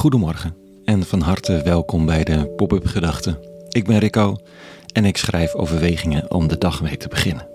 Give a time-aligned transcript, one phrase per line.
[0.00, 3.38] Goedemorgen en van harte welkom bij de Pop-up Gedachten.
[3.68, 4.36] Ik ben Rico
[4.92, 7.48] en ik schrijf overwegingen om de dag mee te beginnen.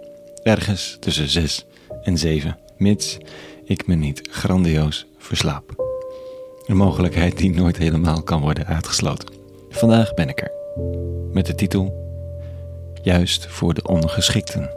[0.44, 1.66] Ergens tussen 6
[2.04, 3.18] en 7, mits
[3.64, 5.84] ik me niet grandioos verslaap.
[6.66, 9.30] Een mogelijkheid die nooit helemaal kan worden uitgesloten.
[9.70, 10.52] Vandaag ben ik er
[11.32, 11.94] met de titel
[13.02, 14.70] Juist voor de ongeschikten.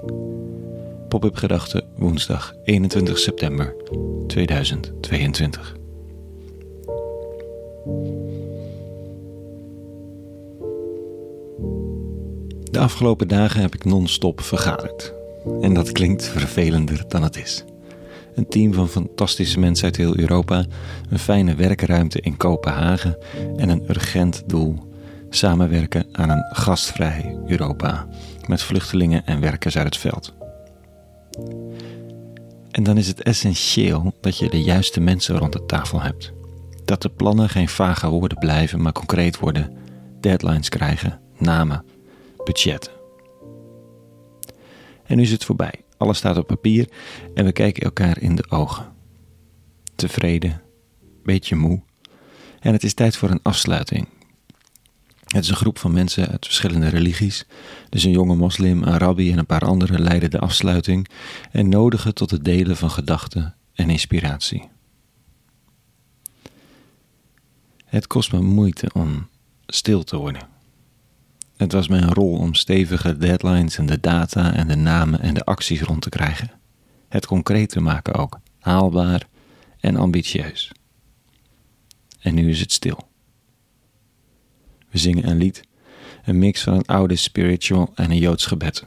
[1.09, 3.75] Pop-up Gedachten woensdag 21 september
[4.27, 5.78] 2022.
[12.71, 15.15] De afgelopen dagen heb ik non-stop vergaderd.
[15.61, 17.65] En dat klinkt vervelender dan het is.
[18.35, 20.67] Een team van fantastische mensen uit heel Europa,
[21.11, 23.17] een fijne werkruimte in Kopenhagen
[23.57, 24.79] en een urgent doel:
[25.31, 28.09] samenwerken aan een gastvrij Europa
[28.47, 30.35] met vluchtelingen en werkers uit het veld.
[32.71, 36.33] En dan is het essentieel dat je de juiste mensen rond de tafel hebt.
[36.89, 39.77] Dat de plannen geen vage woorden blijven, maar concreet worden,
[40.21, 41.85] deadlines krijgen, namen,
[42.45, 42.93] budgetten.
[45.05, 45.75] En nu is het voorbij.
[45.97, 46.89] Alles staat op papier
[47.35, 48.93] en we kijken elkaar in de ogen.
[49.95, 50.63] Tevreden,
[51.23, 51.83] beetje moe.
[52.61, 54.09] En het is tijd voor een afsluiting.
[55.27, 57.47] Het is een groep van mensen uit verschillende religies.
[57.89, 61.09] Dus een jonge moslim, een rabbi en een paar anderen leiden de afsluiting
[61.51, 64.77] en nodigen tot het delen van gedachten en inspiratie.
[67.89, 69.29] Het kost me moeite om
[69.67, 70.49] stil te worden.
[71.57, 75.45] Het was mijn rol om stevige deadlines en de data en de namen en de
[75.45, 76.51] acties rond te krijgen.
[77.09, 79.29] Het concreet te maken ook, haalbaar
[79.81, 80.73] en ambitieus.
[82.21, 83.09] En nu is het stil.
[84.91, 85.63] We zingen een lied,
[86.25, 88.87] een mix van een oude spiritual en een joods gebed.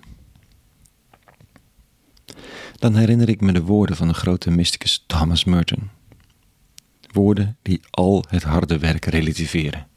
[2.75, 6.00] Dan herinner ik me de woorden van de grote mysticus Thomas Merton.
[7.12, 9.90] Woorden die al het harde werk relativeren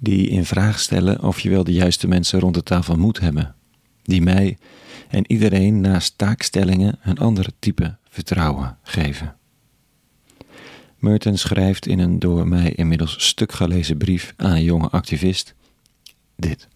[0.00, 3.54] die in vraag stellen of je wel de juiste mensen rond de tafel moet hebben,
[4.02, 4.58] die mij
[5.08, 9.36] en iedereen naast taakstellingen een ander type vertrouwen geven.
[10.98, 15.54] Merton schrijft in een door mij inmiddels stuk gelezen brief aan een jonge activist
[16.36, 16.68] dit.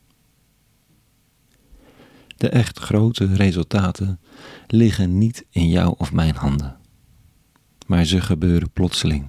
[2.36, 4.20] De echt grote resultaten
[4.66, 6.76] liggen niet in jou of mijn handen,
[7.86, 9.28] maar ze gebeuren plotseling.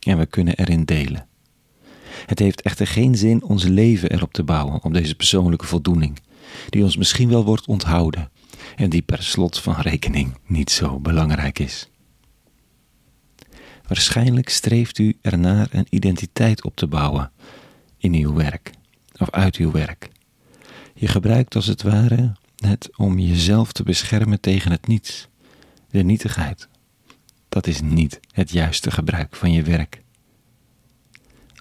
[0.00, 1.26] En we kunnen erin delen.
[2.26, 6.18] Het heeft echter geen zin ons leven erop te bouwen, op deze persoonlijke voldoening,
[6.68, 8.30] die ons misschien wel wordt onthouden
[8.76, 11.88] en die per slot van rekening niet zo belangrijk is.
[13.86, 17.30] Waarschijnlijk streeft u ernaar een identiteit op te bouwen
[17.98, 18.70] in uw werk
[19.16, 20.10] of uit uw werk.
[20.94, 25.28] Je gebruikt als het ware het om jezelf te beschermen tegen het niets,
[25.90, 26.68] de nietigheid.
[27.48, 30.02] Dat is niet het juiste gebruik van je werk.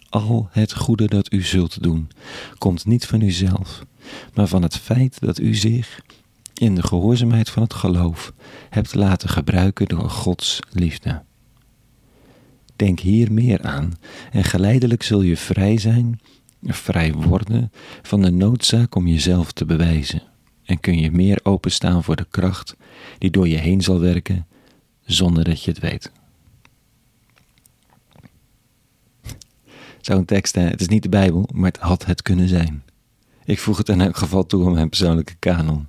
[0.10, 2.10] Al het goede dat u zult doen,
[2.58, 3.86] komt niet van uzelf,
[4.34, 6.02] maar van het feit dat u zich,
[6.54, 8.34] in de gehoorzaamheid van het geloof,
[8.70, 11.24] hebt laten gebruiken door Gods liefde.
[12.76, 13.94] Denk hier meer aan
[14.32, 16.20] en geleidelijk zul je vrij zijn,
[16.64, 17.72] vrij worden
[18.02, 20.22] van de noodzaak om jezelf te bewijzen
[20.64, 22.76] en kun je meer openstaan voor de kracht
[23.18, 24.48] die door je heen zal werken
[25.08, 26.12] zonder dat je het weet.
[30.02, 32.84] Zo'n tekst, hè, het is niet de Bijbel, maar het had het kunnen zijn.
[33.46, 35.88] Ik voeg het in elk geval toe aan mijn persoonlijke kanon.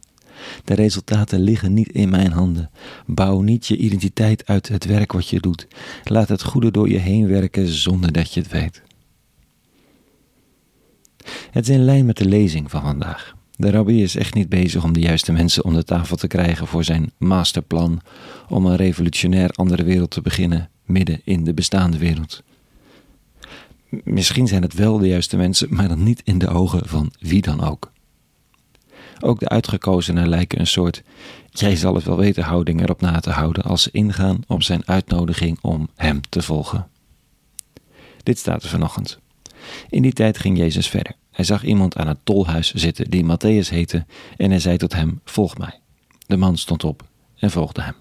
[0.65, 2.71] De resultaten liggen niet in mijn handen.
[3.07, 5.67] Bouw niet je identiteit uit het werk wat je doet.
[6.05, 8.83] Laat het goede door je heen werken zonder dat je het weet.
[11.51, 13.37] Het is in lijn met de lezing van vandaag.
[13.61, 16.67] De rabbi is echt niet bezig om de juiste mensen om de tafel te krijgen
[16.67, 18.01] voor zijn masterplan
[18.49, 22.43] om een revolutionair andere wereld te beginnen midden in de bestaande wereld.
[24.05, 27.43] Misschien zijn het wel de juiste mensen, maar dan niet in de ogen van wie
[27.43, 27.93] dan ook.
[29.21, 31.03] Ook de uitgekozenen lijken een soort
[31.51, 34.87] jij zal het wel weten houding erop na te houden als ze ingaan op zijn
[34.87, 36.89] uitnodiging om hem te volgen.
[38.23, 39.19] Dit staat er vanochtend.
[39.89, 41.13] In die tijd ging Jezus verder.
[41.31, 44.07] Hij zag iemand aan het tolhuis zitten die Matthäus heette
[44.37, 45.81] en hij zei tot hem: Volg mij.
[46.27, 47.03] De man stond op
[47.37, 47.95] en volgde hem.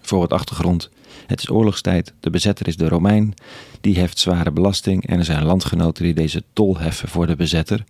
[0.00, 0.90] Voor het achtergrond
[1.26, 3.34] het is oorlogstijd, de bezetter is de Romein,
[3.80, 7.84] die heft zware belasting en er zijn landgenoten die deze tol heffen voor de bezetter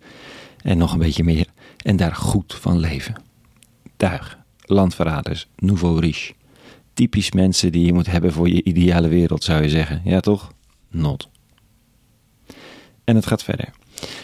[0.61, 3.21] en nog een beetje meer en daar goed van leven.
[3.97, 6.33] Tuig, landverraders, nouveau riche.
[6.93, 10.01] Typisch mensen die je moet hebben voor je ideale wereld, zou je zeggen.
[10.03, 10.51] Ja, toch?
[10.89, 11.29] Not.
[13.09, 13.69] En het gaat verder.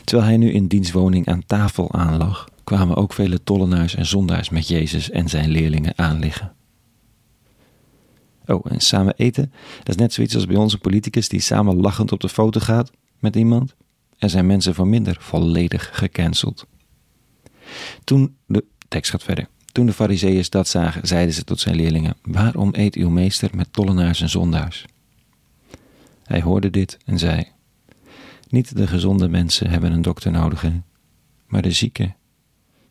[0.04, 4.68] Terwijl hij nu in dienstwoning aan tafel aanlag, kwamen ook vele tollenaars en zondaars met
[4.68, 6.54] Jezus en zijn leerlingen aanliggen.
[8.46, 12.12] Oh, en samen eten, dat is net zoiets als bij onze politicus die samen lachend
[12.12, 13.76] op de foto gaat met iemand.
[14.18, 16.66] Er zijn mensen van minder volledig gecanceld.
[18.04, 19.48] Toen de tekst gaat verder.
[19.72, 23.74] Toen de fariseeërs dat zagen, zeiden ze tot zijn leerlingen: Waarom eet uw meester met
[23.74, 24.86] tollenaars en zondaars?
[26.24, 27.54] Hij hoorde dit en zei:
[28.48, 30.66] Niet de gezonde mensen hebben een dokter nodig,
[31.48, 32.16] maar de zieken.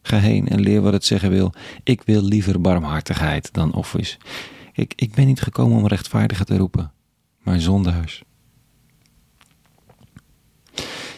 [0.02, 1.52] Ga heen en leer wat het zeggen wil.
[1.82, 4.18] Ik wil liever barmhartigheid dan offers.
[4.72, 6.92] Ik, ik ben niet gekomen om rechtvaardigen te roepen,
[7.42, 8.22] maar zondaars.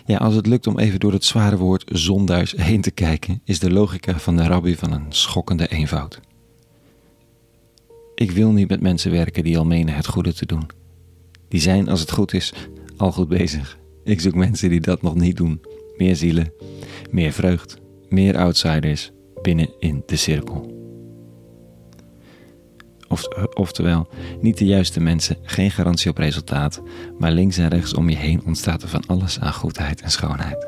[0.07, 3.59] Ja, als het lukt om even door het zware woord zondaars heen te kijken, is
[3.59, 6.21] de logica van de rabbi van een schokkende eenvoud.
[8.15, 10.71] Ik wil niet met mensen werken die al menen het goede te doen.
[11.49, 12.53] Die zijn, als het goed is,
[12.97, 13.79] al goed bezig.
[14.07, 15.61] Ik zoek mensen die dat nog niet doen.
[15.97, 16.53] Meer zielen,
[17.11, 19.13] meer vreugd, meer outsiders
[19.43, 20.75] binnen in de cirkel.
[23.09, 23.25] Of,
[23.55, 24.09] oftewel,
[24.41, 26.83] niet de juiste mensen, geen garantie op resultaat,
[27.19, 30.67] maar links en rechts om je heen ontstaat er van alles aan goedheid en schoonheid.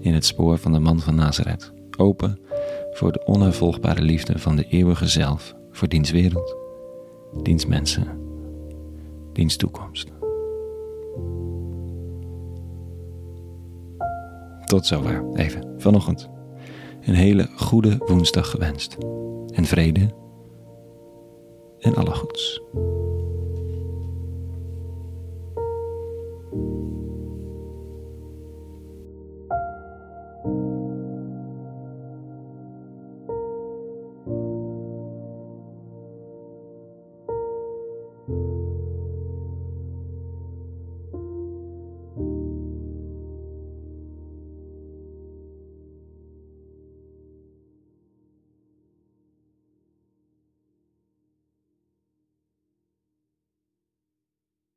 [0.00, 2.38] In het spoor van de man van Nazareth, open
[2.92, 6.56] voor de onhervolgbare liefde van de eeuwige zelf, voor diens wereld,
[7.42, 8.06] diens mensen,
[9.32, 10.12] diens toekomst.
[14.74, 16.28] Tot zover, even vanochtend.
[17.00, 18.96] Een hele goede woensdag gewenst.
[19.52, 20.08] En vrede
[21.78, 22.62] en alle goeds.